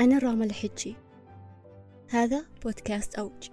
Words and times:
أنا 0.00 0.18
راما 0.18 0.44
الحجي. 0.44 0.96
هذا 2.10 2.46
بودكاست 2.62 3.14
أوج. 3.14 3.50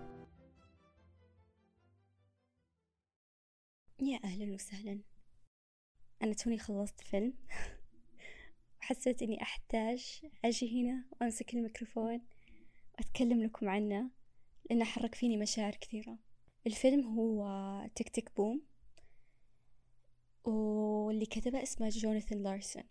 يا 4.02 4.20
أهلا 4.24 4.54
وسهلا. 4.54 5.00
أنا 6.24 6.34
توني 6.34 6.58
خلصت 6.58 7.02
فيلم. 7.02 7.34
وحسيت 8.80 9.22
إني 9.22 9.42
أحتاج 9.42 10.22
أجي 10.46 10.82
هنا 10.82 11.06
وأمسك 11.12 11.54
الميكروفون 11.54 12.22
وأتكلم 12.96 13.44
لكم 13.44 13.70
عنه 13.70 14.10
لأنه 14.70 14.86
حرك 14.86 15.16
فيني 15.16 15.38
مشاعر 15.38 15.76
كثيرة. 15.76 16.18
الفيلم 16.68 17.08
هو 17.08 17.90
تك 17.96 18.10
تك 18.10 18.32
بوم 18.38 18.62
واللي 20.44 21.26
كتبه 21.26 21.64
اسمه 21.64 21.90
جوناثان 21.90 22.44
لارسون. 22.44 22.84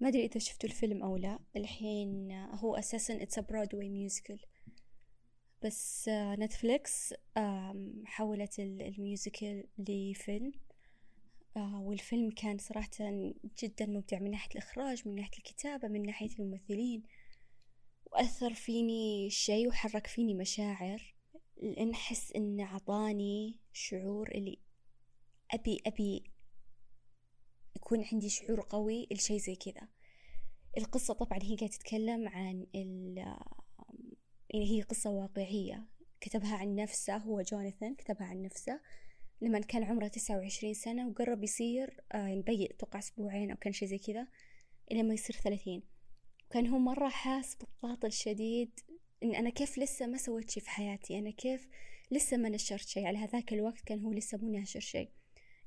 ما 0.00 0.08
أدري 0.08 0.24
إذا 0.24 0.38
شفتوا 0.38 0.68
الفيلم 0.68 1.02
أو 1.02 1.16
لا. 1.16 1.38
الحين 1.56 2.32
هو 2.32 2.76
أساسا 2.76 3.22
it's 3.22 3.38
Broadway 3.38 3.88
musical 3.88 4.40
بس 5.62 6.10
نتفليكس 6.12 7.14
حولت 8.04 8.58
ال 8.58 8.71
musical 8.71 9.64
لفيلم. 9.78 10.52
والفيلم 11.56 12.30
كان 12.30 12.58
صراحة 12.58 12.90
جدا 13.62 13.86
ممتع. 13.86 14.18
من 14.18 14.30
ناحية 14.30 14.50
الإخراج 14.50 15.08
من 15.08 15.14
ناحية 15.14 15.38
الكتابة 15.38 15.88
من 15.88 16.02
ناحية 16.02 16.30
الممثلين. 16.38 17.02
وأثر 18.06 18.54
فيني 18.54 19.30
شيء 19.30 19.68
وحرك 19.68 20.06
فيني 20.06 20.34
مشاعر. 20.34 21.14
لأن 21.62 21.90
أحس 21.90 22.32
إنه 22.32 22.64
عطاني 22.64 23.58
شعور 23.72 24.30
اللي 24.34 24.58
أبي 25.50 25.82
أبي 25.86 26.24
يكون 27.84 28.04
عندي 28.12 28.28
شعور 28.28 28.60
قوي 28.60 29.08
لشي 29.10 29.38
زي 29.38 29.56
كذا. 29.56 29.88
القصة 30.78 31.14
طبعا 31.14 31.38
هي 31.42 31.56
قاعدة 31.56 31.72
تتكلم 31.72 32.28
عن 32.28 32.66
ال 32.74 33.18
يعني 34.50 34.70
هي 34.70 34.82
قصة 34.82 35.10
واقعية. 35.10 35.86
كتبها 36.20 36.56
عن 36.56 36.74
نفسه 36.74 37.16
هو 37.16 37.40
جوناثان 37.40 37.94
كتبها 37.94 38.26
عن 38.26 38.42
نفسه. 38.42 38.80
لما 39.40 39.60
كان 39.60 39.84
عمره 39.84 40.08
تسعة 40.08 40.36
وعشرين 40.36 40.74
سنة 40.74 41.08
وقرب 41.08 41.44
يصير 41.44 42.00
نبيئ 42.14 42.60
يعني 42.60 42.76
توقع 42.78 42.98
أسبوعين 42.98 43.50
أو 43.50 43.56
كان 43.56 43.72
شي 43.72 43.86
زي 43.86 43.98
كذا 43.98 44.28
إلى 44.92 45.02
ما 45.02 45.14
يصير 45.14 45.36
ثلاثين. 45.36 45.82
وكان 46.50 46.66
هو 46.66 46.78
مرة 46.78 47.08
حاس 47.08 47.56
بالضغط 47.56 48.04
الشديد 48.04 48.80
إن 49.22 49.34
أنا 49.34 49.50
كيف 49.50 49.78
لسه 49.78 50.06
ما 50.06 50.18
سويت 50.18 50.50
شي 50.50 50.60
في 50.60 50.70
حياتي؟ 50.70 51.18
أنا 51.18 51.30
كيف 51.30 51.68
لسه 52.10 52.36
ما 52.36 52.48
نشرت 52.48 52.88
شي؟ 52.88 53.06
على 53.06 53.18
هذاك 53.18 53.52
الوقت 53.52 53.80
كان 53.80 54.04
هو 54.04 54.12
لسه 54.12 54.38
مو 54.38 54.50
ناشر 54.50 54.80
شي. 54.80 55.08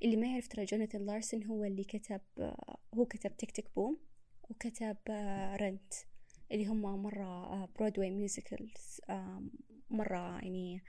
اللي 0.03 0.15
ما 0.15 0.27
يعرف 0.27 0.47
ترى 0.47 0.65
جوناثان 0.65 1.05
لارسون 1.05 1.43
هو 1.43 1.63
اللي 1.63 1.83
كتب 1.83 2.21
هو 2.93 3.05
كتب 3.05 3.37
tick, 3.37 3.51
tick... 3.51 3.65
BOOM! 3.75 3.97
وكتب 4.49 4.97
Rent 5.61 5.93
اللي 6.51 6.65
هم 6.67 6.81
مرة 7.03 7.65
Broadway 7.65 8.11
musicals 8.11 9.01
مرة 9.89 10.39
يعني 10.39 10.83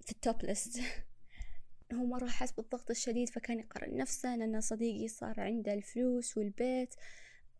في 0.00 0.12
ال 0.12 0.20
top 0.20 0.44
list 0.44 0.80
هو 1.94 2.06
مرة 2.06 2.26
حاس 2.26 2.52
بالضغط 2.52 2.90
الشديد 2.90 3.28
فكان 3.28 3.58
يقارن 3.58 3.96
نفسه 3.96 4.36
لأن 4.36 4.60
صديقي 4.60 5.08
صار 5.08 5.40
عنده 5.40 5.74
الفلوس 5.74 6.38
والبيت. 6.38 6.94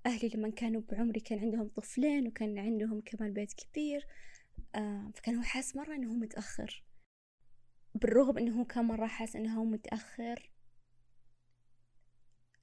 أهلي 0.06 0.28
لما 0.34 0.50
كانوا 0.50 0.83
بعمري 0.92 1.20
كان 1.20 1.38
عندهم 1.38 1.69
طفلين 1.69 2.28
وكان 2.28 2.58
عندهم 2.58 3.00
كمان 3.00 3.33
بيت 3.33 3.53
كبير 3.53 4.06
فكان 5.14 5.36
هو 5.36 5.42
حاس 5.42 5.77
مرة 5.77 5.94
إنه 5.94 6.10
هو 6.10 6.14
متأخر. 6.14 6.84
بالرغم 7.97 8.39
إنه 8.39 8.61
هو 8.61 8.64
كان 8.64 8.84
مرة 8.84 9.06
حاس 9.06 9.36
إنه 9.36 9.58
هو 9.58 9.64
متأخر 9.64 10.50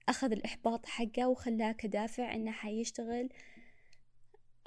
أخذ 0.10 0.32
الإحباط 0.32 0.86
حقه 0.86 1.28
وخلاه 1.28 1.72
كدافع 1.72 2.34
إنه 2.34 2.52
حيشتغل 2.52 3.30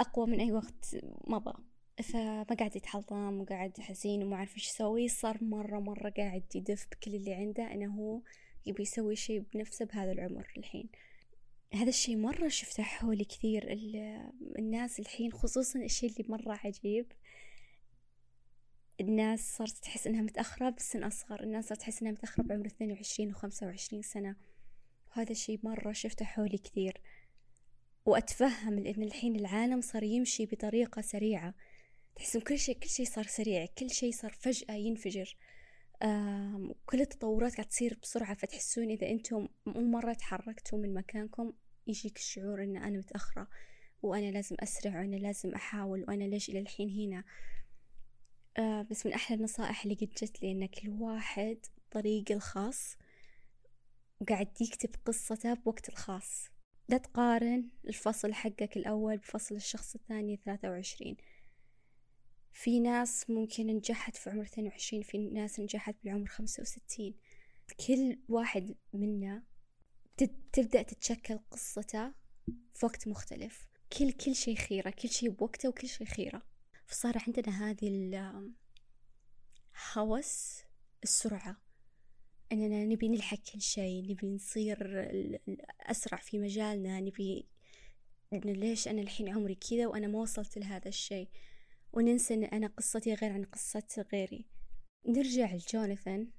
أقوى 0.01 0.27
من 0.27 0.41
أي 0.41 0.53
وقت 0.53 0.97
مضى 1.27 1.53
فما 2.03 2.43
قاعد 2.43 2.77
يتحطم 2.77 3.41
وقاعد 3.41 3.81
حزين 3.81 4.23
وما 4.23 4.37
عارف 4.37 4.55
إيش 4.55 4.69
يسوي. 4.69 5.09
صار 5.09 5.45
مرة 5.45 5.79
مرة 5.79 6.11
قاعد 6.11 6.45
يدف 6.55 6.87
بكل 6.93 7.15
اللي 7.15 7.35
عنده 7.35 7.73
إنه 7.73 7.95
هو 7.95 8.21
يبي 8.67 8.83
يسوي 8.83 9.17
شي 9.17 9.39
بنفسه 9.39 9.85
بهذا 9.85 10.13
العمر 10.13 10.53
الحين. 10.57 10.89
هذا 11.75 11.89
الشي 11.89 12.17
مرة 12.17 12.49
شفته 12.49 12.83
حولي 12.83 13.25
كثير 13.25 13.73
الناس 14.59 15.01
الحين 15.01 15.33
خصوصا 15.33 15.79
الشي 15.81 16.07
اللي 16.07 16.25
مرة 16.29 16.61
عجيب. 16.65 17.13
الناس 19.01 19.57
صارت 19.57 19.77
تحس 19.77 20.07
إنها 20.07 20.23
متأخرة 20.23 20.71
بسن 20.71 21.05
أصغر 21.05 21.43
الناس 21.43 21.69
صارت 21.69 21.81
تحس 21.81 22.01
إنها 22.03 22.13
متأخرة 22.13 22.43
بعمر 22.43 22.67
اثنين 22.67 22.93
وعشرين 22.93 23.31
وخمسة 23.31 23.67
وعشرين 23.67 24.03
سنة. 24.03 24.37
وهذا 25.11 25.31
الشي 25.31 25.59
مرة 25.63 25.93
شفته 25.93 26.25
حولي 26.25 26.59
كثير. 26.59 27.01
وأتفهم 28.07 28.79
لأن 28.79 29.03
الحين 29.03 29.37
العالم 29.37 29.81
صار 29.81 30.03
يمشي 30.03 30.47
بطريقة 30.47 31.03
سريعة. 31.03 31.55
تحسون 32.17 32.43
كل 32.43 32.59
شيء 32.59 32.79
كل 32.79 32.89
شيء 32.89 33.07
صار 33.07 33.25
سريع 33.25 33.67
كل 33.79 33.91
شيء 33.91 34.13
صار 34.13 34.33
فجأة 34.33 34.75
ينفجر. 34.75 35.37
كل 36.87 37.01
التطورات 37.01 37.55
قاعد 37.55 37.69
تصير 37.69 37.99
بسرعة. 38.03 38.35
فتحسون 38.35 38.91
إذا 38.91 39.11
أنتم 39.11 39.49
مو 39.67 39.83
مرة 39.83 40.13
تحركتوا 40.13 40.79
من 40.79 40.95
مكانكم 40.95 41.53
يجيك 41.87 42.17
الشعور 42.17 42.65
إن 42.65 42.77
أنا 42.77 42.99
متأخرة 42.99 43.49
وأنا 44.03 44.31
لازم 44.31 44.57
أسرع 44.61 45.01
وأنا 45.01 45.17
لازم 45.17 45.55
أحاول 45.55 46.05
وأنا 46.09 46.25
ليش 46.25 46.49
إلى 46.49 46.59
الحين 46.59 46.91
هنا؟ 46.91 47.25
آه 48.59 48.83
بس 48.83 49.07
من 49.07 49.13
أحلى 49.13 49.37
النصائح 49.37 49.83
اللي 49.83 49.95
قد 49.95 50.11
جت 50.23 50.43
لي 50.43 50.53
إن 50.53 50.67
كل 50.67 50.89
واحد 50.89 51.59
طريقه 51.91 52.35
الخاص 52.35 52.97
وقاعد 54.21 54.49
يكتب 54.61 54.91
قصته 55.05 55.55
بوقت 55.55 55.89
الخاص. 55.89 56.45
لا 56.89 56.99
تقارن 56.99 57.69
الفصل 57.85 58.33
حقك 58.35 58.77
الأول 58.77 59.17
بفصل 59.17 59.55
الشخص 59.55 59.95
الثاني 59.95 60.41
ثلاثة 60.45 60.71
وعشرين. 60.71 61.17
في 62.53 62.81
ناس 62.81 63.31
ممكن 63.31 63.67
نجحت 63.67 64.17
في 64.17 64.31
عمر 64.31 64.43
اثنين 64.43 64.67
وعشرين 64.67 65.03
في 65.03 65.19
ناس 65.19 65.61
نجحت 65.61 65.97
بالعمر 66.05 66.27
خمسة 66.27 66.61
وستين. 66.61 67.15
كل 67.87 68.19
واحد 68.29 68.75
منا 68.93 69.43
تبدأ 70.53 70.83
تتشكل 70.83 71.39
قصته 71.51 72.13
في 72.75 72.87
وقت 72.87 73.09
مختلف. 73.09 73.69
كل 73.99 74.13
كل 74.13 74.35
شيء 74.35 74.57
خيرة 74.57 74.91
كل 74.91 75.09
شيء 75.09 75.31
بوقته 75.31 75.69
وكل 75.69 75.89
شيء 75.89 76.07
خيرة. 76.07 76.43
فصار 76.87 77.19
عندنا 77.27 77.71
هذه 77.71 77.89
الهوس 79.95 80.63
السرعة. 81.03 81.57
أننا 82.53 82.85
نبي 82.85 83.09
نلحق 83.09 83.39
كل 83.53 83.61
شيء 83.61 84.11
نبي 84.11 84.27
نصير 84.27 85.09
أسرع 85.81 86.19
في 86.19 86.39
مجالنا 86.39 87.01
نبي 87.01 87.49
ليش 88.33 88.89
أنا 88.89 89.03
الحين 89.03 89.29
عمري 89.29 89.55
كذا 89.55 89.87
وأنا 89.87 90.07
ما 90.07 90.19
وصلت 90.19 90.59
لهذا 90.59 90.89
الشيء. 90.89 91.29
وننسى 91.93 92.35
أن 92.35 92.45
أنا 92.45 92.67
قصتي 92.67 93.15
غير 93.15 93.33
عن 93.33 93.45
قصة 93.45 94.07
غيري. 94.13 94.47
نرجع 95.09 95.55
لجوناثان 95.55 96.31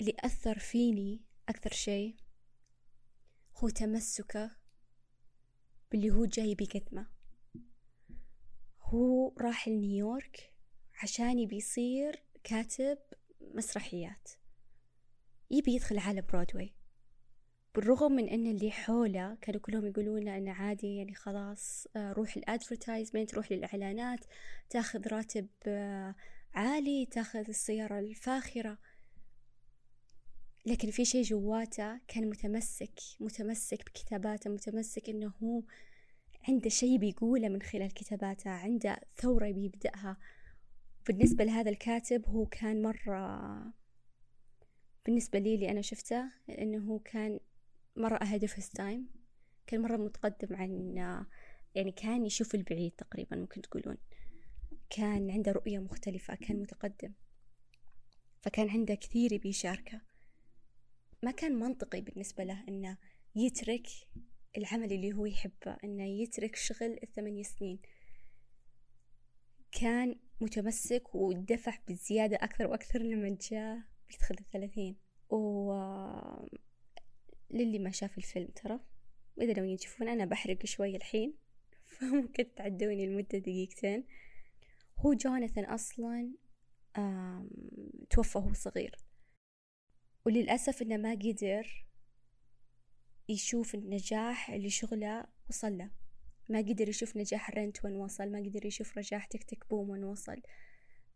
اللي 0.00 0.16
أثر 0.20 0.58
فيني 0.58 1.20
أكثر 1.48 1.72
شيء 1.72 2.16
هو 3.56 3.68
تمسكه 3.68 4.56
باللي 5.90 6.10
هو 6.10 6.24
جاي 6.24 6.54
بيقدمه 6.54 7.11
هو 8.92 9.32
راح 9.40 9.68
لنيويورك 9.68 10.52
عشان 11.02 11.38
يبي 11.38 11.56
يصير 11.56 12.22
كاتب 12.44 12.98
مسرحيات. 13.40 14.28
يبي 15.50 15.74
يدخل 15.74 15.98
عالم 15.98 16.26
برودواي 16.32 16.74
بالرغم 17.74 18.12
من 18.12 18.28
إن 18.28 18.46
اللي 18.46 18.70
حوله 18.70 19.38
كانوا 19.40 19.60
كلهم 19.60 19.86
يقولون 19.86 20.28
انه 20.28 20.52
عادي 20.52 20.96
يعني 20.96 21.14
خلاص 21.14 21.86
آه، 21.96 22.12
روح 22.12 22.36
ال 22.36 22.43
advertisement 22.43 23.34
روح 23.34 23.52
للإعلانات 23.52 24.24
تاخذ 24.70 25.08
راتب 25.08 25.48
آه، 25.66 26.14
عالي 26.54 27.06
تاخذ 27.06 27.48
السيارة 27.48 27.98
الفاخرة. 27.98 28.78
لكن 30.66 30.90
في 30.90 31.04
شيء 31.04 31.22
جواته 31.22 32.00
كان 32.08 32.28
متمسك 32.28 32.98
متمسك 33.20 33.84
بكتاباته 33.86 34.50
متمسك 34.50 35.08
إنه 35.08 35.32
هو 35.42 35.62
عنده 36.48 36.68
شيء 36.68 36.98
بيقوله 36.98 37.48
من 37.48 37.62
خلال 37.62 37.94
كتاباته 37.94 38.50
عنده 38.50 39.00
ثورة 39.14 39.50
بيبدأها. 39.50 40.16
بالنسبة 41.06 41.44
لهذا 41.44 41.70
الكاتب 41.70 42.26
هو 42.26 42.46
كان 42.46 42.82
مرة 42.82 43.74
بالنسبة 45.06 45.38
لي 45.38 45.54
اللي 45.54 45.70
أنا 45.70 45.82
شفته 45.82 46.24
إنه 46.48 46.78
هو 46.78 46.98
كان 46.98 47.40
مرة 47.96 48.16
أهدف 48.16 48.60
في 48.60 48.60
time. 48.60 49.18
كان 49.66 49.80
مرة 49.82 49.96
متقدم 49.96 50.56
عن 50.56 50.96
يعني 51.74 51.92
كان 51.92 52.26
يشوف 52.26 52.54
البعيد 52.54 52.92
تقريبا 52.92 53.36
ممكن 53.36 53.62
تقولون. 53.62 53.96
كان 54.90 55.30
عنده 55.30 55.52
رؤية 55.52 55.78
مختلفة 55.78 56.34
كان 56.34 56.56
متقدم. 56.62 57.12
فكان 58.40 58.70
عنده 58.70 58.94
كثير 58.94 59.36
بيشاركه 59.38 60.00
ما 61.22 61.30
كان 61.30 61.54
منطقي 61.54 62.00
بالنسبة 62.00 62.44
له 62.44 62.64
إنه 62.68 62.98
يترك 63.36 63.86
العمل 64.56 64.92
اللي 64.92 65.12
هو 65.12 65.26
يحبه 65.26 65.76
إنه 65.84 66.04
يترك 66.04 66.56
شغل 66.56 66.98
الثمانية 67.02 67.42
سنين. 67.42 67.78
كان 69.72 70.16
متمسك 70.40 71.14
ودفع 71.14 71.78
بزيادة 71.88 72.36
أكثر 72.36 72.66
وأكثر 72.66 72.98
لما 72.98 73.36
جاء 73.50 73.82
بيدخل 74.08 74.36
الثلاثين. 74.40 74.96
و 75.30 75.72
للي 77.50 77.78
ما 77.78 77.90
شاف 77.90 78.18
الفيلم 78.18 78.46
ترى؟ 78.46 78.80
وإذا 79.36 79.52
لو 79.52 79.64
يشوفون 79.64 80.08
أنا 80.08 80.24
بحرق 80.24 80.66
شوي 80.66 80.96
الحين. 80.96 81.34
فممكن 81.98 82.54
تعدوني 82.54 83.04
المدة 83.04 83.38
دقيقتين. 83.38 84.04
هو 84.98 85.14
جوناثان 85.14 85.64
أصلا 85.64 86.32
توفى 88.10 88.38
وهو 88.38 88.52
صغير. 88.52 88.96
وللأسف 90.26 90.82
إنه 90.82 90.96
ما 90.96 91.12
قدر 91.12 91.84
يشوف 93.32 93.74
النجاح 93.74 94.50
اللي 94.50 94.70
شغله 94.70 95.26
وصل 95.48 95.78
له 95.78 95.90
ما 96.48 96.58
قدر 96.58 96.88
يشوف 96.88 97.16
نجاح 97.16 97.50
رنت 97.50 97.84
وين 97.84 97.96
وصل 97.96 98.32
ما 98.32 98.38
قدر 98.38 98.66
يشوف 98.66 98.98
نجاح 98.98 99.26
تك 99.26 99.44
تك 99.44 99.68
بوم 99.70 99.90
وين 99.90 100.04
وصل. 100.04 100.42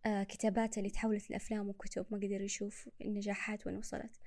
آه 0.06 0.22
كتاباته 0.22 0.78
اللي 0.78 0.90
تحولت 0.90 1.30
لأفلام 1.30 1.68
وكتب 1.68 2.06
ما 2.10 2.18
قدر 2.18 2.40
يشوف 2.40 2.88
النجاحات 3.00 3.66
وين 3.66 3.76
وصلت. 3.76 4.20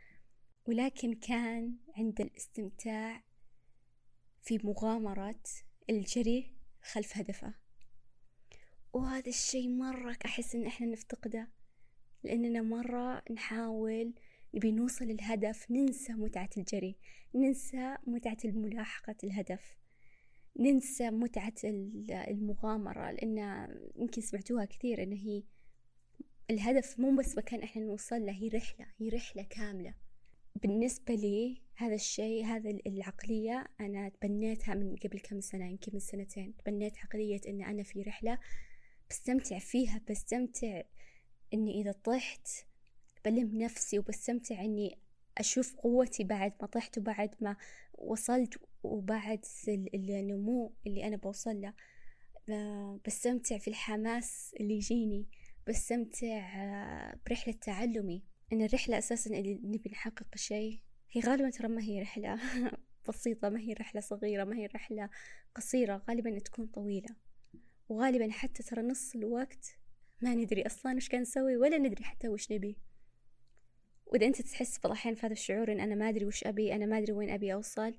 ولكن 0.65 1.13
كان 1.13 1.77
عنده 1.97 2.24
الاستمتاع 2.24 3.24
في 4.42 4.59
مغامرة 4.63 5.39
الجري 5.89 6.56
خلف 6.81 7.18
هدفه. 7.18 7.53
وهذا 8.94 9.30
الشي 9.30 9.68
مرة 9.68 10.18
أحس 10.25 10.56
إن 10.56 10.65
إحنا 10.65 10.88
نفتقده 10.88 11.47
لأننا 12.24 12.62
مرة 12.62 13.24
نحاول 13.31 14.13
نبي 14.54 14.72
نوصل 14.72 15.06
للهدف 15.06 15.72
ننسى 15.72 16.13
متعة 16.13 16.50
الجري 16.57 16.96
ننسى 17.36 17.96
متعة 18.07 18.38
ملاحقة 18.46 19.16
الهدف 19.24 19.78
ننسى 20.60 21.12
متعة 21.12 21.54
المغامرة 21.63 23.12
لأن 23.12 23.68
يمكن 23.96 24.22
سمعتوها 24.22 24.66
كثير 24.66 25.04
إن 25.04 25.13
هي 25.13 25.44
الهدف 26.50 27.00
مو 27.00 27.16
بس 27.16 27.38
مكان 27.38 27.63
إحنا 27.63 27.81
نوصل 27.81 28.25
له 28.25 28.31
هي 28.31 28.48
رحلة 28.48 28.86
هي 29.00 29.10
رحلة 29.10 29.44
كاملة. 29.44 29.94
بالنسبة 30.56 31.13
لي 31.13 31.62
هذا 31.75 31.95
الشيء 31.95 32.45
هذا 32.45 32.69
العقلية 32.69 33.66
أنا 33.80 34.10
تبنيتها 34.10 34.75
من 34.75 34.95
قبل 34.95 35.19
كم 35.19 35.42
سنة 35.42 35.69
يمكن 35.69 35.92
من 35.94 36.00
سنتين 36.00 36.57
تبنيت 36.57 36.98
عقلية 36.98 37.42
إن 37.48 37.62
أنا 37.62 37.84
في 37.84 38.02
رحلة 38.02 38.40
بستمتع 39.10 39.60
فيها 39.60 40.02
بستمتع 40.10 40.81
إني 41.54 41.81
إذا 41.81 41.92
طحت 41.92 42.48
بلم 43.30 43.62
نفسي 43.62 44.00
وبستمتع 44.00 44.62
إني 44.62 44.98
أشوف 45.38 45.76
قوتي 45.76 46.24
بعد 46.24 46.54
ما 46.62 46.68
طحت 46.68 46.98
وبعد 46.98 47.36
ما 47.42 47.56
وصلت 47.94 48.58
وبعد 48.84 49.46
النمو 49.68 50.74
اللي 50.88 51.08
أنا 51.08 51.16
بوصل 51.16 51.62
له 51.62 51.74
بستمتع 53.08 53.58
في 53.58 53.68
الحماس 53.68 54.56
اللي 54.60 54.74
يجيني. 54.74 55.28
بستمتع 55.68 57.14
برحلة 57.28 57.54
تعلمي. 57.54 58.24
إن 58.54 58.62
الرحلة 58.62 58.98
أساسا 58.98 59.30
اللي 59.30 59.54
نبي 59.54 59.90
نحقق 59.90 60.36
شيء 60.36 60.80
هي 61.12 61.22
غالبا 61.22 61.50
ترى 61.50 61.68
ما 61.68 61.81
هي 61.81 62.02
رحلة 62.02 62.40
بسيطة 63.10 63.50
ما 63.50 63.60
هي 63.60 63.74
رحلة 63.74 64.02
صغيرة 64.02 64.44
ما 64.44 64.56
هي 64.56 64.66
رحلة 64.66 65.10
قصيرة 65.56 66.04
غالبا 66.10 66.40
تكون 66.40 66.68
طويلة. 66.68 67.16
وغالبا 67.90 68.31
حتى 68.31 68.64
ترى 68.64 68.81
نص 68.81 69.16
الوقت 69.16 69.78
ما 70.22 70.36
ندري 70.36 70.66
أصلا 70.66 70.96
وش 70.96 71.10
كان 71.10 71.22
نسوي 71.22 71.58
ولا 71.58 71.78
ندري 71.78 72.04
حتى 72.04 72.30
وش 72.30 72.52
نبي. 72.52 72.88
وإذا 74.09 74.25
أنت 74.25 74.41
تحس 74.41 74.79
بعض 74.79 74.85
الأحيان 74.85 75.15
في 75.15 75.25
هذا 75.25 75.33
الشعور 75.33 75.71
إن 75.71 75.79
أنا 75.79 75.95
ما 75.95 76.09
أدري 76.09 76.25
وش 76.25 76.44
أبي 76.44 76.75
أنا 76.75 76.85
ما 76.85 76.97
أدري 76.97 77.13
وين 77.13 77.29
أبي 77.29 77.53
أوصل 77.53 77.95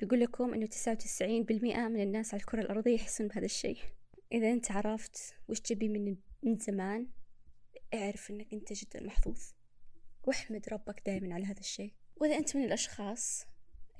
بقول 0.00 0.20
لكم 0.20 0.54
إنه 0.54 0.66
تسعة 0.66 0.92
وتسعين 0.92 1.42
بالمئة 1.42 1.88
من 1.88 2.00
الناس 2.02 2.34
على 2.34 2.40
الكرة 2.40 2.60
الأرضية 2.60 2.94
يحسون 2.94 3.28
بهذا 3.28 3.44
الشيء. 3.44 3.78
إذا 4.32 4.52
أنت 4.52 4.72
عرفت 4.72 5.34
وش 5.48 5.60
تبي 5.60 5.88
من 5.88 6.16
من 6.42 6.58
زمان 6.58 7.08
اعرف 7.94 8.30
إنك 8.30 8.54
أنت 8.54 8.72
جدا 8.72 9.02
محظوظ. 9.02 9.40
واحمد 10.24 10.68
ربك 10.72 11.02
دائما 11.06 11.34
على 11.34 11.44
هذا 11.44 11.60
الشيء. 11.60 11.92
وإذا 12.16 12.36
أنت 12.36 12.56
من 12.56 12.64
الأشخاص 12.64 13.46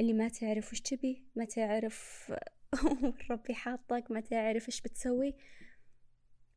اللي 0.01 0.13
ما 0.13 0.29
تعرف 0.29 0.73
وش 0.73 0.81
تبي 0.81 1.25
ما 1.37 1.45
تعرف 1.45 2.33
ربي 3.31 3.55
حاطك 3.55 4.11
ما 4.11 4.21
تعرف 4.21 4.69
إيش 4.69 4.81
بتسوي 4.81 5.35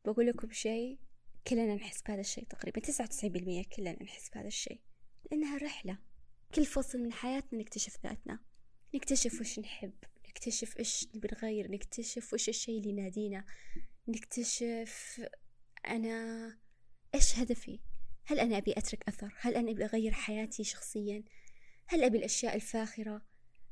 بقول 0.04 0.26
لكم 0.26 0.50
شيء 0.50 0.98
كلنا 1.46 1.74
نحس 1.74 2.02
بهذا 2.02 2.20
الشيء 2.20 2.44
تقريبا 2.44 2.80
تسعة 2.80 3.04
وتسعين 3.04 3.32
بالمية 3.32 3.64
كلنا 3.64 4.02
نحس 4.02 4.30
بهذا 4.30 4.46
الشيء 4.46 4.80
لأنها 5.30 5.58
رحلة. 5.58 5.98
كل 6.54 6.64
فصل 6.64 6.98
من 6.98 7.12
حياتنا 7.12 7.58
نكتشف 7.58 7.98
ذاتنا 8.06 8.38
نكتشف 8.94 9.40
وش 9.40 9.58
نحب 9.58 9.92
نكتشف 10.28 10.78
إيش 10.78 11.08
نبي 11.14 11.28
نغير 11.32 11.70
نكتشف 11.70 12.34
وش 12.34 12.48
الشيء 12.48 12.78
اللي 12.78 12.88
ينادينا 12.90 13.44
نكتشف 14.08 15.22
أنا 15.86 16.58
إيش 17.14 17.38
هدفي؟ 17.38 17.80
هل 18.24 18.40
أنا 18.40 18.58
أبي 18.58 18.72
أترك 18.72 19.08
أثر؟ 19.08 19.34
هل 19.40 19.54
أنا 19.54 19.70
أبي 19.70 19.84
أغير 19.84 20.12
حياتي 20.12 20.64
شخصيا؟ 20.64 21.24
هل 21.86 22.04
أبي 22.04 22.18
الأشياء 22.18 22.54
الفاخرة؟ 22.54 23.22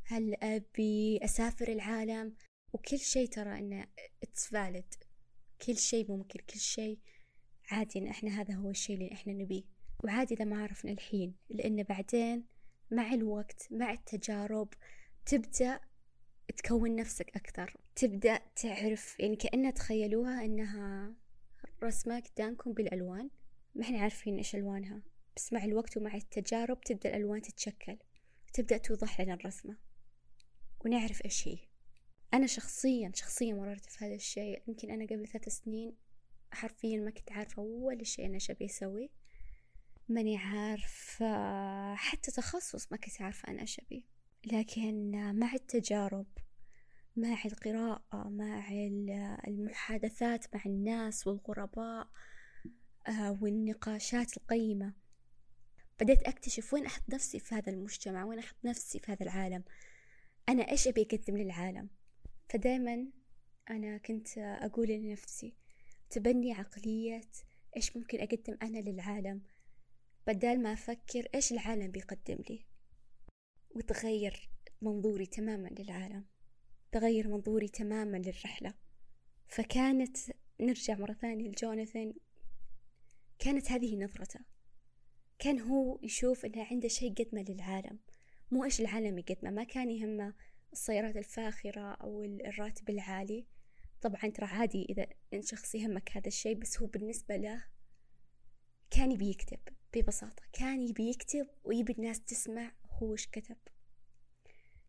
هل 0.04 0.34
أبي 0.42 1.20
أسافر 1.24 1.68
العالم؟ 1.68 2.34
وكل 2.72 2.98
شيء 2.98 3.28
ترى 3.28 3.58
إنه 3.58 3.86
it's 4.26 4.48
valid. 4.50 5.06
كل 5.66 5.76
شيء 5.78 6.10
ممكن 6.10 6.40
كل 6.40 6.60
شيء 6.60 6.98
عادي 7.70 7.98
إن 7.98 8.06
إحنا 8.06 8.40
هذا 8.40 8.54
هو 8.54 8.70
الشيء 8.70 8.96
اللي 8.96 9.12
إحنا 9.12 9.32
نبيه. 9.32 9.62
وعادي 10.04 10.34
إذا 10.34 10.44
ما 10.44 10.62
عرفنا 10.62 10.92
الحين 10.92 11.34
لأن 11.50 11.82
بعدين 11.82 12.44
مع 12.90 13.14
الوقت 13.14 13.68
مع 13.70 13.92
التجارب 13.92 14.68
تبدأ 15.26 15.80
تكون 16.56 16.96
نفسك 16.96 17.36
أكثر. 17.36 17.76
تبدأ 17.94 18.40
تعرف 18.56 19.20
يعني 19.20 19.36
كأنها 19.36 19.70
تخيلوها 19.70 20.44
إنها 20.44 21.14
رسمة 21.82 22.20
قدامكم 22.20 22.72
بالألوان. 22.72 23.30
ما 23.74 23.82
إحنا 23.82 24.00
عارفين 24.00 24.36
إيش 24.36 24.54
ألوانها. 24.54 25.02
بس 25.36 25.52
مع 25.52 25.64
الوقت 25.64 25.96
ومع 25.96 26.14
التجارب 26.14 26.80
تبدأ 26.80 27.08
الألوان 27.10 27.42
تتشكل. 27.42 27.98
تبدأ 28.52 28.76
توضح 28.76 29.20
لنا 29.20 29.34
الرسمة. 29.34 29.76
ونعرف 30.84 31.24
إيش 31.24 31.48
هي. 31.48 31.58
أنا 32.34 32.46
شخصيا 32.46 33.12
شخصيا 33.14 33.54
مررت 33.54 33.86
في 33.90 34.04
هذا 34.04 34.14
الشيء. 34.14 34.62
يمكن 34.68 34.90
أنا 34.90 35.04
قبل 35.04 35.26
ثلاث 35.26 35.48
سنين 35.48 35.94
حرفيا 36.52 36.98
ما 36.98 37.10
كنت 37.10 37.32
عارفة 37.32 37.62
ولا 37.62 38.04
شيء 38.04 38.26
أنا 38.26 38.38
شبي 38.38 38.64
أسوي 38.64 39.10
ماني 40.08 40.36
عارفة 40.36 41.94
حتى 41.94 42.30
تخصص 42.30 42.92
ما 42.92 42.98
كنت 42.98 43.22
عارفة 43.22 43.48
أنا 43.48 43.64
شبي 43.64 44.04
لكن 44.44 45.10
مع 45.38 45.54
التجارب 45.54 46.26
مع 47.16 47.42
القراءة 47.44 48.28
مع 48.28 48.68
المحادثات 49.48 50.54
مع 50.54 50.62
الناس 50.66 51.26
والغرباء 51.26 52.08
آه، 53.08 53.38
والنقاشات 53.42 54.36
القيمة 54.36 54.94
بديت 56.00 56.22
أكتشف 56.22 56.74
وين 56.74 56.86
أحط 56.86 57.02
نفسي 57.08 57.38
في 57.38 57.54
هذا 57.54 57.72
المجتمع 57.72 58.24
وين 58.24 58.38
أحط 58.38 58.56
نفسي 58.64 58.98
في 58.98 59.12
هذا 59.12 59.22
العالم. 59.22 59.64
أنا 60.48 60.70
إيش 60.70 60.88
أبي 60.88 61.02
أقدم 61.02 61.36
للعالم؟ 61.36 61.88
فدايما 62.48 63.06
أنا 63.70 63.98
كنت 63.98 64.38
أقول 64.38 64.88
لنفسي 64.88 65.54
تبني 66.10 66.52
عقلية 66.52 67.30
إيش 67.76 67.96
ممكن 67.96 68.20
أقدم 68.20 68.58
أنا 68.62 68.78
للعالم 68.78 69.42
بدال 70.26 70.62
ما 70.62 70.72
أفكر 70.72 71.28
إيش 71.34 71.52
العالم 71.52 71.90
بيقدم 71.90 72.38
لي 72.50 72.66
وتغير 73.70 74.50
منظوري 74.82 75.26
تماما 75.26 75.68
للعالم 75.68 76.24
تغير 76.92 77.28
منظوري 77.28 77.68
تماما 77.68 78.16
للرحلة. 78.16 78.74
فكانت 79.46 80.16
نرجع 80.60 80.94
مرة 80.94 81.12
ثانية 81.12 81.48
لجوناثان 81.48 82.14
كانت 83.38 83.70
هذه 83.70 83.96
نظرته. 83.96 84.40
كان 85.38 85.60
هو 85.60 85.98
يشوف 86.02 86.44
إنه 86.44 86.64
عنده 86.64 86.88
شيء 86.88 87.14
قدمه 87.14 87.42
للعالم 87.48 87.98
مو 88.50 88.64
إيش 88.64 88.80
العالم 88.80 89.18
يقدمه. 89.18 89.50
ما 89.50 89.64
كان 89.64 89.90
يهمه 89.90 90.34
السيارات 90.72 91.16
الفاخرة 91.16 91.80
أو 91.80 92.22
الراتب 92.22 92.90
العالي. 92.90 93.46
طبعا 94.02 94.30
ترى 94.30 94.46
عادي 94.46 94.86
إذا 94.90 95.06
إن 95.34 95.42
شخص 95.42 95.74
يهمك 95.74 96.16
هذا 96.16 96.28
الشيء 96.28 96.54
بس 96.54 96.80
هو 96.80 96.86
بالنسبة 96.86 97.36
له 97.36 97.64
كان 98.90 99.12
يبي 99.12 99.30
يكتب 99.30 99.60
ببساطة. 99.94 100.42
كان 100.52 100.82
يبي 100.82 101.10
يكتب 101.10 101.46
ويبي 101.64 101.92
الناس 101.92 102.20
تسمع 102.20 102.72
هو 102.90 103.12
وش 103.12 103.26
كتب. 103.26 103.56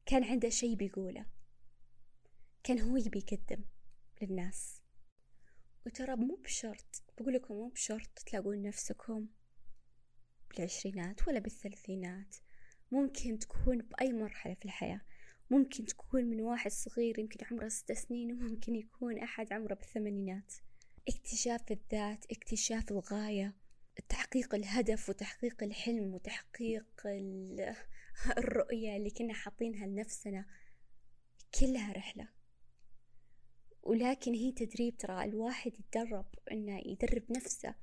كان 0.06 0.24
عنده 0.24 0.50
شيء 0.50 0.75
بيقوله. 0.75 1.25
كان 2.63 2.80
هو 2.80 2.98
يبي 2.98 3.20
يقدم 3.20 3.63
للناس. 4.22 4.82
وترى 5.86 6.16
مو 6.16 6.36
بشرط 6.36 7.04
بقول 7.18 7.34
لكم 7.34 7.54
مو 7.54 7.68
بشرط 7.68 8.20
تلاقون 8.20 8.62
نفسكم 8.62 9.28
بالعشرينات 10.50 11.28
ولا 11.28 11.39
بالثلاثينات. 11.39 12.36
ممكن 12.92 13.39
تكون 13.39 13.78
بأي 13.78 14.13
مرحلة 14.13 14.54
في 14.54 14.66
الحياة. 14.66 15.01
ممكن 15.50 15.86
تكون 15.86 16.25
من 16.25 16.41
واحد 16.41 16.72
صغير 16.72 17.20
يمكن 17.20 17.46
عمره 17.51 17.68
ست 17.68 17.91
سنين 17.91 18.32
وممكن 18.32 18.75
يكون 18.75 19.18
أحد 19.18 19.53
عمره 19.53 19.74
بالثمانينات. 19.74 20.53
اكتشاف 21.08 21.72
الذات 21.72 22.25
اكتشاف 22.32 22.91
الغاية 22.91 23.56
تحقيق 24.10 24.56
الهدف 24.56 25.10
وتحقيق 25.10 25.63
الحلم 25.63 26.13
وتحقيق 26.13 26.86
الرؤية 28.38 28.98
اللي 28.98 29.10
كنا 29.10 29.34
حاطينها 29.34 29.88
لنفسنا. 29.88 30.46
كلها 31.60 31.94
رحلة. 31.94 32.27
ولكن 33.84 34.34
هي 34.34 34.51
تدريب 34.51 34.98
ترى 34.98 35.24
الواحد 35.24 35.72
يتدرب 35.79 36.25
إنه 36.51 36.82
يدرب 36.86 37.32
نفسه 37.32 37.75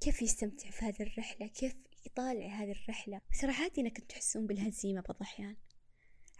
كيف 0.00 0.22
يستمتع 0.22 0.70
في 0.70 0.84
هذه 0.84 1.02
الرحلة 1.02 1.46
كيف 1.46 1.74
يطالع 2.06 2.46
هذه 2.46 2.72
الرحلة. 2.72 3.20
ترى 3.40 3.52
عادي 3.52 3.80
إنك 3.80 3.98
تحسون 3.98 4.46
بالهزيمة 4.46 5.00
بعض 5.00 5.16
الأحيان. 5.16 5.56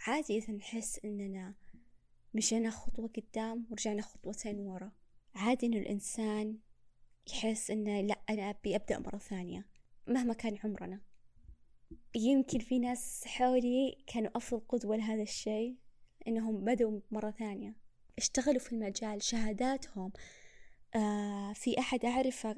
عادي 0.06 0.38
إذا 0.38 0.52
نحس 0.52 1.00
إننا 1.04 1.54
مشينا 2.34 2.70
خطوة 2.70 3.08
قدام 3.08 3.66
ورجعنا 3.70 4.02
خطوتين 4.02 4.58
ورا. 4.60 4.92
عادي 5.34 5.66
إنه 5.66 5.76
الإنسان 5.76 6.58
يحس 7.28 7.70
إنه 7.70 8.00
لأ 8.00 8.20
أنا 8.30 8.50
أبي 8.50 8.76
أبدأ 8.76 8.98
مرة 8.98 9.18
ثانية 9.18 9.66
مهما 10.06 10.34
كان 10.34 10.58
عمرنا. 10.64 11.00
يمكن 12.14 12.58
في 12.58 12.78
ناس 12.78 13.24
حولي 13.26 13.98
كانوا 14.06 14.30
أفضل 14.36 14.60
قدوة 14.68 14.96
لهذا 14.96 15.22
الشيء 15.22 15.76
إنهم 16.28 16.64
بدوا 16.64 17.00
مرة 17.10 17.30
ثانية. 17.30 17.76
اشتغلوا 18.18 18.60
في 18.60 18.72
المجال 18.72 19.22
شهاداتهم. 19.22 20.12
آه 20.94 21.52
في 21.52 21.78
أحد 21.78 22.04
أعرفه 22.04 22.56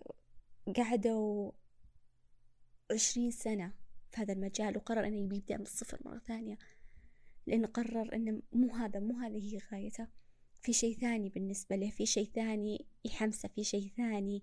قعدوا 0.76 1.52
عشرين 2.90 3.30
سنة 3.30 3.72
في 4.10 4.20
هذا 4.20 4.32
المجال 4.32 4.76
وقرر 4.76 5.06
أنه 5.06 5.34
يبدأ 5.36 5.56
من 5.56 5.62
الصفر 5.62 5.98
مرة 6.04 6.18
ثانية. 6.18 6.58
لأنه 7.46 7.66
قرر 7.66 8.14
أنه 8.14 8.42
مو 8.52 8.74
هذا 8.74 9.00
مو 9.00 9.18
هذه 9.18 9.54
هي 9.54 9.58
غايته. 9.72 10.08
في 10.62 10.72
شيء 10.72 10.96
ثاني 10.98 11.28
بالنسبة 11.28 11.76
له 11.76 11.90
في 11.90 12.06
شيء 12.06 12.30
ثاني 12.34 12.86
يحمسه 13.04 13.48
في 13.48 13.64
شيء 13.64 13.92
ثاني 13.96 14.42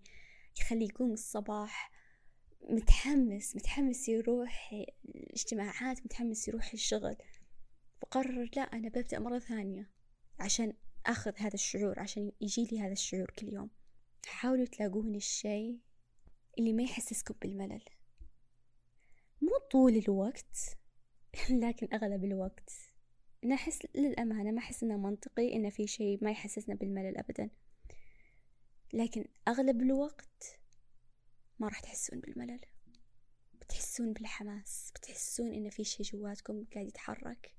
يخليه 0.61 0.87
يقوم 0.87 1.11
الصباح. 1.13 1.91
متحمس 2.69 3.55
متحمس 3.55 4.09
يروح 4.09 4.73
الاجتماعات 5.15 6.05
متحمس 6.05 6.47
يروح 6.47 6.73
الشغل. 6.73 7.15
فقرر 8.01 8.49
لا 8.55 8.61
أنا 8.61 8.89
ببدأ 8.89 9.19
مرة 9.19 9.39
ثانية 9.39 9.89
عشان 10.39 10.73
أخذ 11.05 11.31
هذا 11.37 11.53
الشعور 11.53 11.99
عشان 11.99 12.31
يجي 12.41 12.65
لي 12.71 12.79
هذا 12.79 12.91
الشعور 12.91 13.31
كل 13.39 13.53
يوم. 13.53 13.69
حاولوا 14.25 14.65
تلاقون 14.65 15.15
الشيء 15.15 15.79
اللي 16.59 16.73
ما 16.73 16.83
يحسسكم 16.83 17.35
بالملل. 17.41 17.83
مو 19.41 19.51
طول 19.71 19.95
الوقت 19.95 20.77
لكن 21.63 21.87
أغلب 21.93 22.23
الوقت. 22.23 22.90
أنا 23.43 23.55
أحس 23.55 23.79
للأمانة 23.95 24.51
ما 24.51 24.59
أحس 24.59 24.83
إنه 24.83 24.97
منطقي 24.97 25.53
إنه 25.53 25.69
في 25.69 25.87
شيء 25.87 26.23
ما 26.23 26.31
يحسسنا 26.31 26.75
بالملل 26.75 27.17
أبدا. 27.17 27.49
لكن 28.93 29.25
أغلب 29.47 29.81
الوقت 29.81 30.59
ما 31.59 31.67
راح 31.67 31.79
تحسون 31.79 32.19
بالملل. 32.19 32.59
بتحسون 33.53 34.13
بالحماس 34.13 34.91
بتحسون 34.95 35.53
إن 35.53 35.69
في 35.69 35.83
شيء 35.83 36.05
جواتكم 36.05 36.65
قاعد 36.73 36.87
يتحرك. 36.87 37.53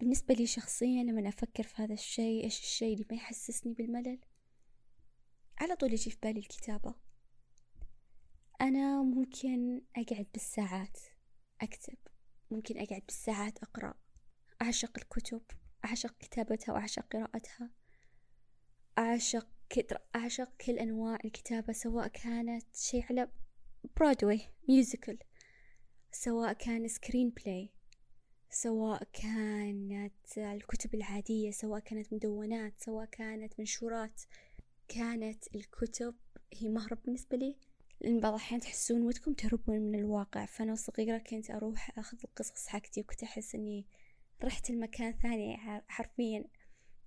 بالنسبة 0.00 0.34
لي 0.34 0.46
شخصيا 0.46 1.02
لما 1.02 1.28
أفكر 1.28 1.62
في 1.62 1.82
هذا 1.82 1.94
الشيء 1.94 2.44
إيش 2.44 2.60
الشيء 2.60 2.94
اللي 2.94 3.06
ما 3.10 3.16
يحسسني 3.16 3.74
بالملل؟ 3.74 4.18
على 5.58 5.76
طول 5.76 5.92
يجي 5.92 6.10
في 6.10 6.18
بالي 6.22 6.40
الكتابة. 6.40 6.94
أنا 8.60 9.02
ممكن 9.02 9.80
أقعد 9.96 10.26
بالساعات 10.32 10.98
أكتب. 11.60 11.96
ممكن 12.50 12.78
أقعد 12.78 13.02
بالساعات 13.06 13.58
أقرأ. 13.58 13.94
أعشق 14.62 14.98
الكتب 14.98 15.42
أعشق 15.84 16.14
كتابتها 16.18 16.72
وأعشق 16.72 17.06
قراءتها. 17.12 17.70
أعشق 18.98 19.48
أعشق 20.16 20.56
كل 20.66 20.78
أنواع 20.78 21.18
الكتابة 21.24 21.72
سواء 21.72 22.08
كانت 22.08 22.76
شيء 22.76 23.04
على 23.10 23.28
Broadway 23.96 24.40
musical 24.68 25.18
سواء 26.12 26.52
كان 26.52 26.88
screenplay 26.88 27.70
سواء 28.50 29.02
كانت 29.12 30.38
الكتب 30.38 30.94
العادية 30.94 31.50
سواء 31.50 31.80
كانت 31.80 32.12
مدونات 32.12 32.80
سواء 32.80 33.04
كانت 33.04 33.58
منشورات. 33.58 34.22
كانت 34.88 35.54
الكتب 35.54 36.14
هي 36.52 36.68
مهرب 36.68 36.98
بالنسبة 37.04 37.36
لي 37.36 37.56
لأن 38.00 38.20
بعض 38.20 38.32
الأحيان 38.32 38.60
تحسون 38.60 39.02
ودكم 39.02 39.32
تهربون 39.32 39.80
من 39.80 39.98
الواقع. 39.98 40.46
فأنا 40.46 40.74
صغيرة 40.74 41.18
كنت 41.18 41.50
أروح 41.50 41.98
أخذ 41.98 42.18
القصص 42.24 42.66
حقتي 42.66 43.00
وكنت 43.00 43.22
أحس 43.22 43.54
إني 43.54 43.86
رحت 44.44 44.70
المكان 44.70 45.12
ثاني 45.12 45.56
حرفيا 45.88 46.44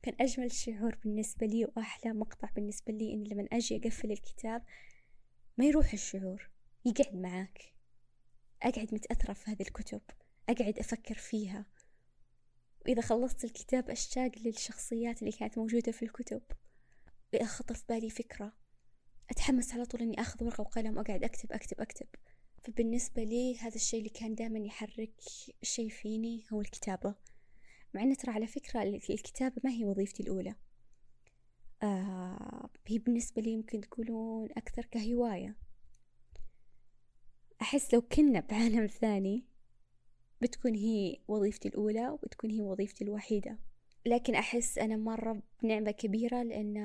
كان 0.02 0.16
أجمل 0.20 0.52
شعور 0.52 0.96
بالنسبة 0.96 1.48
لي 1.48 1.66
وأحلى 1.66 2.14
مقطع 2.14 2.50
بالنسبة 2.56 2.94
لي 2.94 3.14
إني 3.14 3.30
لما 3.30 3.48
أجي 3.52 3.78
أقفل 3.78 4.12
الكتاب 4.12 4.64
ما 5.58 5.66
يروح 5.66 5.94
الشعور 5.94 6.50
يقعد 6.86 7.16
معاك. 7.16 7.74
أقعد 8.64 8.94
متأثرة 8.94 9.34
في 9.34 9.52
هذه 9.52 9.62
الكتب 9.62 10.02
أقعد 10.50 10.80
أفكر 10.80 11.16
فيها. 11.16 11.66
وإذا 12.86 13.02
خلصت 13.02 13.44
الكتاب 13.44 13.90
أشتاق 13.90 14.32
للشخصيات 14.38 15.20
اللي 15.20 15.32
كانت 15.32 15.58
موجودة 15.58 15.92
في 15.92 16.04
الكتب. 16.06 16.42
وإذا 17.34 17.46
خطر 17.46 17.76
في 17.76 17.84
بالي 17.90 18.10
فكرة 18.10 18.54
أتحمس 19.30 19.74
على 19.74 19.86
طول 19.86 20.02
إني 20.02 20.22
أخذ 20.22 20.44
ورقة 20.44 20.62
وقلم 20.62 20.98
وأقعد 20.98 21.24
أكتب 21.24 21.52
أكتب 21.52 21.82
أكتب. 21.82 22.08
فبالنسبة 22.64 23.24
لي 23.24 23.58
هذا 23.58 23.76
الشيء 23.76 24.00
اللي 24.00 24.10
كان 24.10 24.36
دائما 24.36 24.60
يحرك 24.60 25.14
شيء 25.62 25.90
فيني 25.90 26.44
هو 26.54 26.62
الكتابة. 26.62 27.16
مع 27.94 28.04
أن 28.04 28.18
ترى 28.18 28.32
على 28.34 28.48
فكرة 28.48 28.84
الكتابة 28.84 29.62
ما 29.64 29.72
هي 29.72 29.86
وظيفتي 29.86 30.24
الأولى. 30.24 30.56
آه 31.84 32.70
هي 32.88 32.98
بالنسبة 32.98 33.42
لي 33.42 33.52
يمكن 33.52 33.82
تقولون 33.82 34.50
أكثر 34.52 34.86
كهواية. 34.86 35.56
أحس 37.62 37.94
لو 37.94 38.02
كنا 38.02 38.40
بعالم 38.40 38.88
ثاني 38.88 39.46
بتكون 40.42 40.76
هي 40.76 41.20
وظيفتي 41.28 41.68
الأولى 41.68 42.10
وبتكون 42.10 42.52
هي 42.52 42.62
وظيفتي 42.62 43.04
الوحيدة. 43.04 43.60
لكن 44.06 44.36
أحس 44.36 44.78
أنا 44.78 44.98
مرة 44.98 45.42
بنعمة 45.64 45.92
كبيرة 45.92 46.44
لأن 46.44 46.78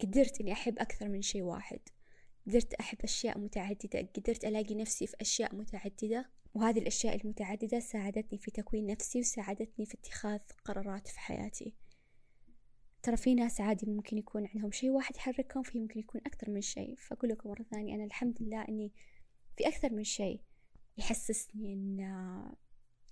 قدرت 0.00 0.40
إني 0.40 0.52
أحب 0.52 0.78
أكثر 0.78 1.08
من 1.08 1.22
شيء 1.22 1.42
واحد. 1.42 1.80
قدرت 2.46 2.74
أحب 2.74 2.98
أشياء 3.04 3.38
متعددة 3.38 4.08
قدرت 4.16 4.44
ألاقي 4.44 4.74
نفسي 4.74 5.06
في 5.06 5.16
أشياء 5.20 5.54
متعددة 5.54 6.30
وهذه 6.54 6.78
الأشياء 6.78 7.16
المتعددة 7.16 7.80
ساعدتني 7.80 8.38
في 8.38 8.50
تكوين 8.50 8.86
نفسي 8.86 9.20
وساعدتني 9.20 9.86
في 9.86 9.94
اتخاذ 9.94 10.40
قرارات 10.64 11.08
في 11.08 11.20
حياتي. 11.20 11.74
ترى 13.02 13.16
في 13.16 13.34
ناس 13.34 13.60
عادي 13.60 13.86
ممكن 13.86 14.18
يكون 14.18 14.46
عندهم 14.54 14.70
شيء 14.70 14.90
واحد 14.90 15.16
يحركهم 15.16 15.62
في 15.62 15.78
ممكن 15.78 16.00
يكون 16.00 16.20
أكثر 16.26 16.50
من 16.50 16.60
شيء. 16.60 16.94
فأقول 16.98 17.30
لكم 17.30 17.48
مرة 17.48 17.62
ثانية 17.62 17.94
أنا 17.94 18.04
الحمد 18.04 18.42
لله 18.42 18.62
إني 18.68 18.92
في 19.56 19.68
أكثر 19.68 19.92
من 19.92 20.04
شيء 20.04 20.40
يحسسني 20.98 21.72
إن 21.72 22.52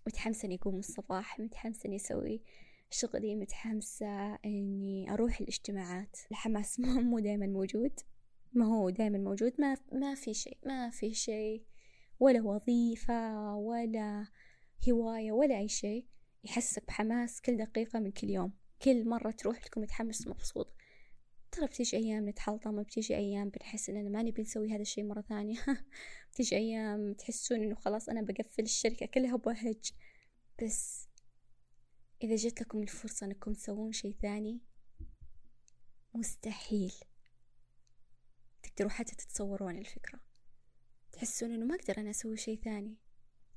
متحمسة 0.06 0.46
إني 0.46 0.54
أقوم 0.54 0.78
الصباح 0.78 1.40
متحمسة 1.40 1.86
إني 1.86 1.96
أسوي 1.96 2.42
شغلي 2.90 3.34
متحمسة 3.34 4.34
إني 4.34 5.10
أروح 5.12 5.40
الاجتماعات. 5.40 6.16
الحماس 6.30 6.80
مو 7.10 7.18
دايما 7.18 7.46
موجود. 7.46 8.00
ما 8.54 8.66
هو 8.66 8.90
دايما 8.90 9.18
موجود 9.18 9.52
ما 9.58 9.76
ما 9.92 10.14
في 10.14 10.34
شيء 10.34 10.58
ما 10.66 10.90
في 10.90 11.14
شيء 11.14 11.64
ولا 12.20 12.42
وظيفة 12.42 13.54
ولا 13.54 14.26
هواية 14.88 15.32
ولا 15.32 15.58
أي 15.58 15.68
شيء 15.68 16.06
يحسسك 16.44 16.86
بحماس 16.86 17.40
كل 17.40 17.56
دقيقة 17.56 17.98
من 17.98 18.10
كل 18.10 18.30
يوم. 18.30 18.52
كل 18.82 19.08
مرة 19.08 19.30
تروح 19.30 19.58
تكون 19.58 19.82
متحمس 19.82 20.26
ومبسوط. 20.26 20.76
ترى 21.52 21.66
بتيجي 21.66 21.96
أيام 21.96 22.28
نتحلطم 22.28 22.82
بتيجي 22.82 23.16
أيام 23.16 23.48
بنحس 23.48 23.90
إننا 23.90 24.08
ما 24.08 24.22
نبي 24.22 24.42
نسوي 24.42 24.72
هذا 24.72 24.82
الشيء 24.82 25.04
مرة 25.04 25.20
ثانية. 25.20 25.58
بتيجي 26.32 26.56
أيام 26.56 27.12
تحسون 27.12 27.62
إنه 27.62 27.74
خلاص 27.74 28.08
أنا 28.08 28.22
بقفل 28.22 28.62
الشركة 28.62 29.06
كلها 29.06 29.34
وبهج 29.34 29.92
بس 30.62 31.08
إذا 32.22 32.36
جت 32.36 32.60
لكم 32.60 32.82
الفرصة 32.82 33.26
إنكم 33.26 33.52
تسوون 33.52 33.92
شيء 33.92 34.16
ثاني 34.22 34.60
مستحيل. 36.14 36.92
تقدروا 38.64 38.90
حتى 38.90 39.14
تتصورون 39.16 39.78
الفكرة. 39.78 40.20
تحسون 41.12 41.52
إنه 41.52 41.64
ما 41.64 41.74
أقدر 41.74 41.98
أنا 41.98 42.10
أسوي 42.10 42.36
شيء 42.36 42.60
ثاني. 42.60 42.96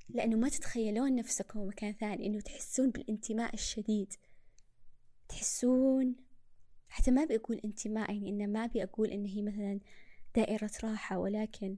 لأنه 0.09 0.37
ما 0.37 0.49
تتخيلون 0.49 1.15
نفسكم 1.15 1.67
مكان 1.67 1.93
ثاني 1.93 2.25
إنه 2.25 2.39
تحسون 2.39 2.89
بالانتماء 2.89 3.53
الشديد. 3.53 4.13
تحسون 5.29 6.15
حتى 6.89 7.11
ما 7.11 7.25
بقول 7.25 7.61
انتماء 7.65 8.13
يعني 8.13 8.29
إنه 8.29 8.45
ما 8.45 8.65
أبي 8.65 8.83
أقول 8.83 9.09
إن 9.09 9.25
هي 9.25 9.41
مثلا 9.41 9.79
دائرة 10.35 10.71
راحة 10.83 11.17
ولكن 11.17 11.77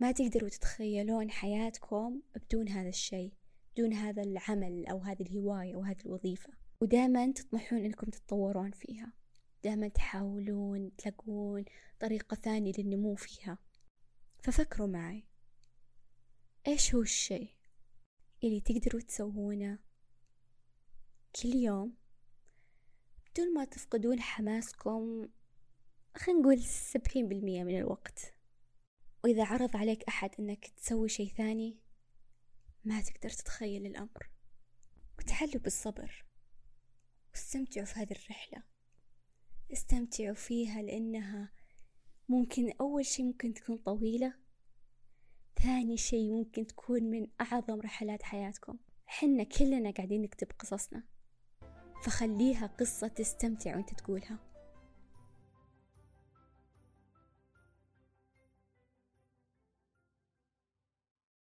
ما 0.00 0.12
تقدروا 0.12 0.48
تتخيلون 0.48 1.30
حياتكم 1.30 2.20
بدون 2.34 2.68
هذا 2.68 2.88
الشيء 2.88 3.32
بدون 3.72 3.92
هذا 3.92 4.22
العمل 4.22 4.86
أو 4.86 4.98
هذه 4.98 5.22
الهواية 5.22 5.74
أو 5.74 5.82
هذه 5.82 6.00
الوظيفة. 6.06 6.50
ودائما 6.80 7.32
تطمحون 7.32 7.84
إنكم 7.84 8.10
تتطورون 8.10 8.70
فيها. 8.70 9.12
دائما 9.64 9.88
تحاولون 9.88 10.96
تلاقون 10.96 11.64
طريقة 12.00 12.34
ثانية 12.34 12.72
للنمو 12.78 13.14
فيها. 13.14 13.58
ففكروا 14.42 14.86
معي. 14.86 15.24
إيش 16.66 16.94
هو 16.94 17.02
الشيء 17.02 17.54
اللي 18.44 18.60
تقدروا 18.60 19.00
تسوونه 19.00 19.78
كل 21.42 21.54
يوم؟ 21.54 21.96
بدون 23.30 23.54
ما 23.54 23.64
تفقدون 23.64 24.20
حماسكم 24.20 25.28
خلينا 26.16 26.40
نقول 26.40 26.62
سبعين 26.62 27.28
بالمية 27.28 27.64
من 27.64 27.78
الوقت. 27.78 28.34
وإذا 29.24 29.44
عرض 29.44 29.76
عليك 29.76 30.04
أحد 30.04 30.30
أنك 30.38 30.66
تسوي 30.66 31.08
شيء 31.08 31.28
ثاني 31.28 31.78
ما 32.84 33.02
تقدر 33.02 33.30
تتخيل 33.30 33.86
الأمر. 33.86 34.30
وتحلوا 35.18 35.62
بالصبر. 35.62 36.24
واستمتعوا 37.30 37.86
في 37.86 38.00
هذه 38.00 38.12
الرحلة. 38.12 38.62
استمتعوا 39.72 40.34
فيها 40.34 40.82
لأنها 40.82 41.52
ممكن 42.28 42.72
أول 42.80 43.06
شي 43.06 43.22
ممكن 43.22 43.54
تكون 43.54 43.76
طويلة 43.76 44.34
ثاني 45.62 45.96
شي 45.96 46.30
ممكن 46.30 46.66
تكون 46.66 47.02
من 47.02 47.26
أعظم 47.40 47.80
رحلات 47.80 48.22
حياتكم. 48.22 48.78
حنا 49.06 49.44
كلنا 49.44 49.90
قاعدين 49.90 50.22
نكتب 50.22 50.46
قصصنا 50.58 51.02
فخليها 52.04 52.66
قصة 52.66 53.08
تستمتع 53.08 53.76
وأنت 53.76 53.94
تقولها. 53.94 54.38